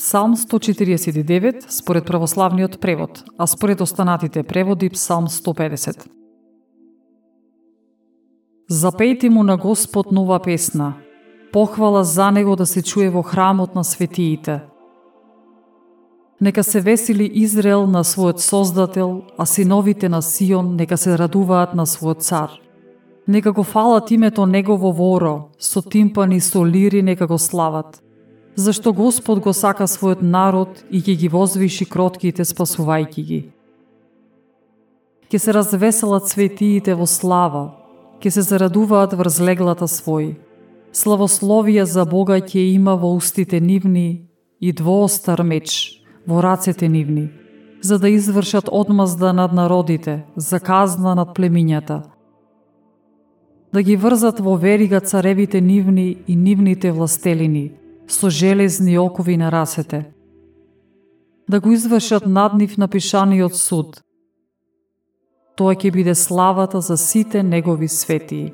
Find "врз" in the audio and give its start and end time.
39.14-39.38